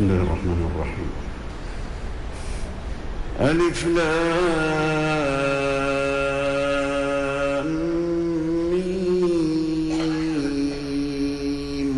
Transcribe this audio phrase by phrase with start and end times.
[0.00, 1.10] بسم الله الرحمن الرحيم.
[3.40, 4.20] ألف لام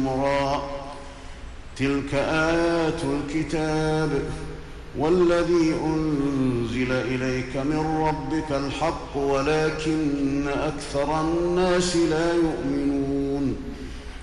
[0.08, 0.62] را.
[1.76, 4.11] تلك آيات الكتاب
[4.98, 13.11] والذي أنزل إليك من ربك الحق ولكن أكثر الناس لا يؤمنون.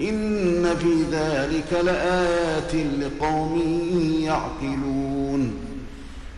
[0.00, 3.62] إن في ذلك لآيات لقوم
[4.20, 5.52] يعقلون.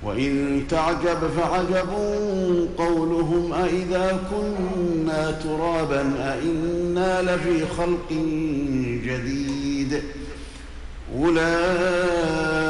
[0.02, 1.88] وإن تعجب فعجب
[2.78, 8.12] قولهم أإذا كنا ترابا أإنا لفي خلق
[9.04, 10.02] جديد.
[11.14, 12.66] أولئك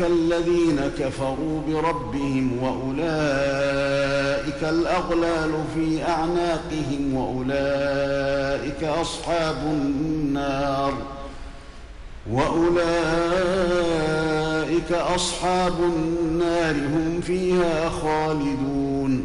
[0.00, 3.04] الذين كفروا بربهم وأولئك
[4.62, 10.94] الأغلال في أعناقهم وأولئك أصحاب النار
[12.30, 12.84] وأولئك
[14.92, 19.24] أصحاب النار هم فيها خالدون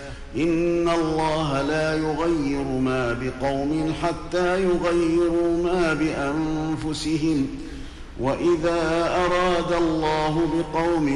[0.35, 7.47] إن الله لا يغير ما بقوم حتى يغيروا ما بأنفسهم.
[8.19, 11.07] وإذا أراد الله بقوم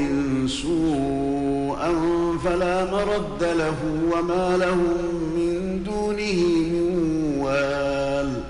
[0.48, 1.94] سوءا
[2.44, 3.74] فلا مرد له
[4.12, 4.96] وما لهم
[5.36, 8.42] من دونه من وال.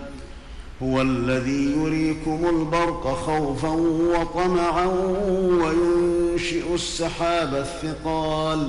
[0.82, 3.70] هو الذي يريكم البرق خوفا
[4.18, 4.86] وطمعا
[5.48, 8.68] وينشئ السحاب الثقال.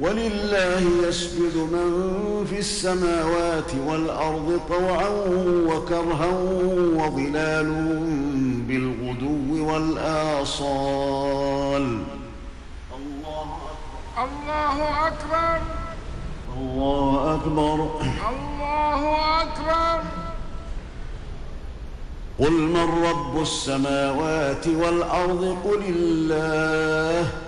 [0.00, 5.08] ولله يسجد من في السماوات والأرض طوعا
[5.68, 6.30] وكرها
[6.96, 7.72] وظلال
[8.68, 10.78] بالغدو والآصال.
[12.96, 13.48] الله
[14.18, 15.60] الله أكبر.
[16.56, 17.90] الله أكبر.
[18.30, 20.02] الله أكبر.
[22.38, 27.47] قل من رب السماوات والأرض؟ قل الله.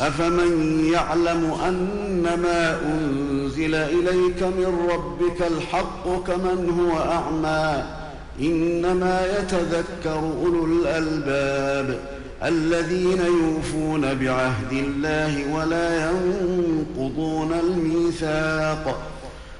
[0.00, 7.84] أفمن يعلم أنما أنزل إليك من ربك الحق كمن هو أعمى
[8.40, 11.98] إنما يتذكر أولو الألباب
[12.44, 18.98] الذين يوفون بعهد الله ولا ينقضون الميثاق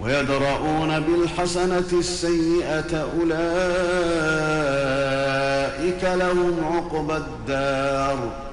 [0.00, 3.36] ويدرؤون بالحسنة السيئة أولئك
[6.04, 8.46] لهم عقبى الدار.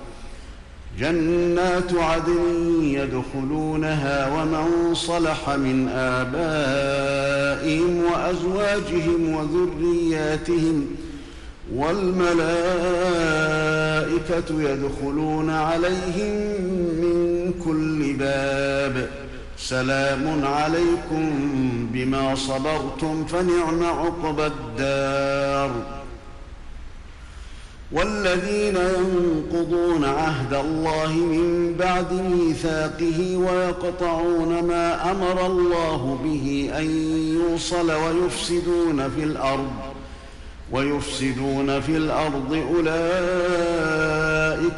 [0.99, 7.23] جنات عدن يدخلونها ومن صلح من آبائهم
[8.03, 10.87] وأزواجهم وذرياتهم
[11.75, 12.43] والملائكة
[14.71, 16.33] يدخلون عليهم
[17.01, 19.22] من كل باب ۖ.
[19.70, 21.32] سلام عليكم
[21.93, 25.72] بما صبرتم فنعم عقبى الدار.
[27.91, 36.86] والذين ينقضون عهد الله من بعد ميثاقه ويقطعون ما أمر الله به أن
[37.39, 39.72] يوصل ويفسدون في الأرض
[40.72, 42.93] ويفسدون في الأرض أولئك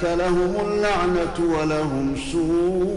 [0.04, 2.95] لهم اللعنة ولهم سوء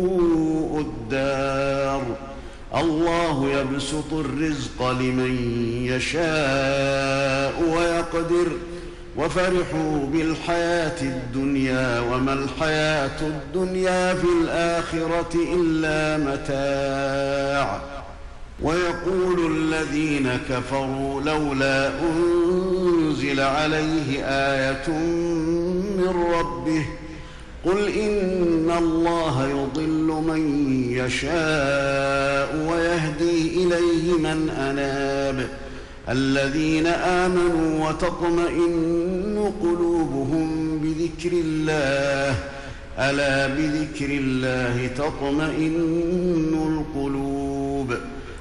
[2.80, 5.36] الله يبسط الرزق لمن
[5.84, 8.46] يشاء ويقدر.
[9.16, 17.80] وفرحوا بالحياة الدنيا وما الحياة الدنيا في الآخرة إلا متاع.
[18.62, 24.88] ويقول الذين كفروا لولا أنزل عليه آية
[25.98, 26.86] من ربه
[27.64, 30.40] قل ان الله يضل من
[30.90, 35.48] يشاء ويهدي اليه من اناب
[36.08, 42.34] الذين امنوا وتطمئن قلوبهم بذكر الله
[42.98, 47.94] الا بذكر الله تطمئن القلوب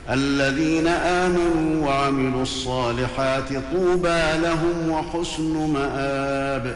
[0.09, 6.75] الذين امنوا وعملوا الصالحات طوبى لهم وحسن مآب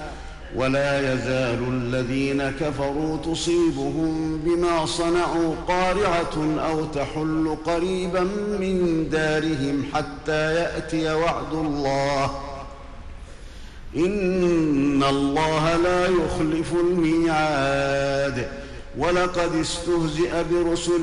[0.55, 8.21] ولا يزال الذين كفروا تصيبهم بما صنعوا قارعة أو تحل قريبا
[8.59, 12.31] من دارهم حتى يأتي وعد الله.
[13.95, 18.47] إن الله لا يخلف الميعاد.
[18.97, 21.01] ولقد استهزئ برسل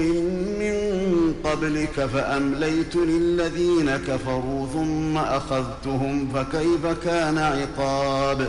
[0.59, 8.49] من قبلك فأمليت للذين كفروا ثم أخذتهم فكيف كان عقاب؟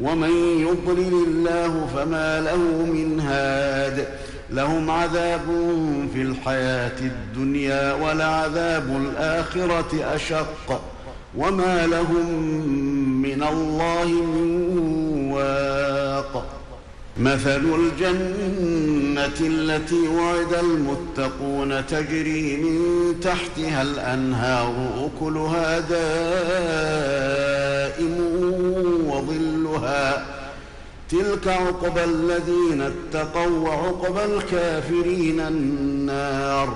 [0.00, 0.30] ومن
[0.60, 4.08] يضلل الله فما له من هاد
[4.50, 5.46] لهم عذاب
[6.14, 10.80] في الحياة الدنيا ولعذاب الآخرة أشق
[11.36, 12.42] وما لهم
[13.22, 16.60] من الله من واق.
[17.20, 22.80] مثل الجنة التي وعد المتقون تجري من
[23.20, 24.74] تحتها الأنهار
[25.06, 26.20] أكلها دائم
[29.20, 30.26] وظلها
[31.10, 36.74] تلك عقبى الذين اتقوا وعقبى الكافرين النار.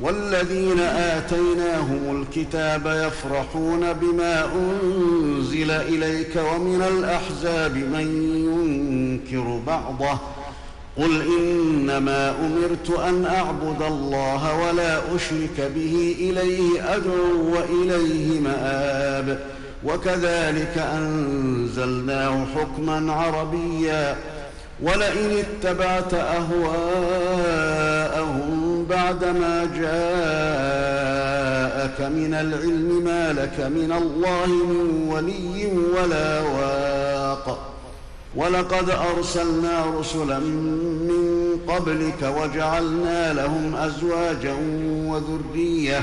[0.00, 8.06] والذين آتيناهم الكتاب يفرحون بما أنزل إليك ومن الأحزاب من
[8.46, 10.18] ينكر بعضه.
[10.96, 19.55] قل إنما أمرت أن أعبد الله ولا أشرك به إليه أدعو واليه مآب.
[19.84, 24.16] وكذلك أنزلناه حكما عربيا.
[24.82, 26.76] ولئن اتبعت أهواءهم
[28.90, 30.00] بعدما جاءك
[32.00, 35.66] من العلم ما لك من الله من ولي
[35.96, 37.58] ولا واق.
[38.36, 44.54] ولقد أرسلنا رسلا من قبلك وجعلنا لهم أزواجا
[45.06, 46.02] وذرية.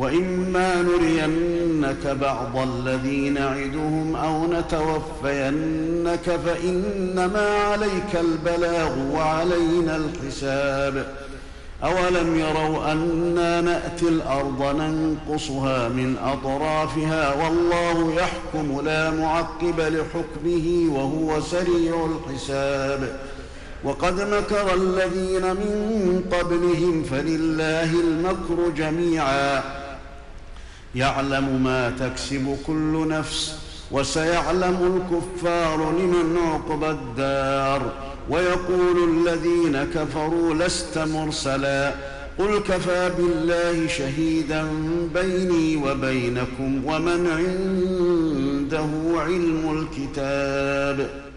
[0.00, 11.06] وإما نرينك بعض الذي نعدهم أو نتوفينك فإنما عليك البلاغ وعلينا الحساب.
[11.84, 22.08] أولم يروا أنا نأتي الأرض ننقصها من أطرافها والله يحكم لا معقب لحكمه وهو سريع
[22.10, 23.16] الحساب.
[23.84, 29.79] وقد مكر الذين من قبلهم فلله المكر جميعا.
[30.94, 33.58] يعلم ما تكسب كل نفس
[33.90, 37.92] وسيعلم الكفار لمن عقبى الدار.
[38.30, 41.94] ويقول الذين كفروا لست مرسلا
[42.38, 44.68] قل كفى بالله شهيدا
[45.14, 51.29] بيني وبينكم ومن عنده علم الكتاب.